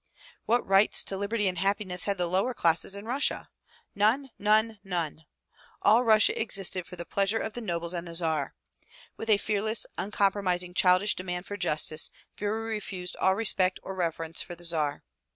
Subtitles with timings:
[0.47, 3.49] What rights to liberty and happiness had the lower classes in Russia?
[3.93, 4.31] None!
[4.39, 4.79] None!
[4.83, 5.27] None!
[5.83, 8.55] All Russia existed for the pleasure of the nobles and the Tsar.
[9.15, 14.55] With a fearless, uncompromising childish demand for justice Vera refused all respect or reverence for
[14.55, 15.03] the Tsar.